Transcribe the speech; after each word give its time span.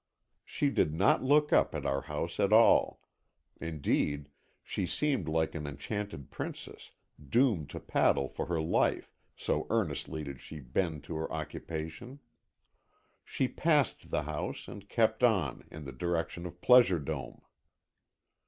She 0.43 0.71
did 0.71 0.95
not 0.95 1.21
look 1.21 1.53
up 1.53 1.75
at 1.75 1.85
our 1.85 2.01
house 2.01 2.39
at 2.39 2.51
all; 2.51 3.01
indeed, 3.59 4.29
she 4.63 4.87
seemed 4.87 5.27
like 5.29 5.53
an 5.53 5.67
enchanted 5.67 6.31
princess, 6.31 6.93
doomed 7.23 7.69
to 7.69 7.79
paddle 7.79 8.27
for 8.27 8.47
her 8.47 8.59
life, 8.59 9.13
so 9.37 9.67
earnestly 9.69 10.23
did 10.23 10.41
she 10.41 10.59
bend 10.59 11.03
to 11.03 11.15
her 11.17 11.31
occupation. 11.31 12.19
She 13.23 13.47
passed 13.47 14.09
the 14.09 14.23
house 14.23 14.67
and 14.67 14.89
kept 14.89 15.23
on, 15.23 15.65
in 15.69 15.85
the 15.85 15.91
direction 15.93 16.47
of 16.47 16.61
Pleasure 16.61 16.97
Dome. 16.97 17.43